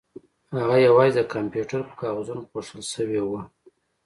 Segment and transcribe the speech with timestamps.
[0.57, 3.41] هغه یوازې د کمپیوټر په کاغذونو پوښل شوې وه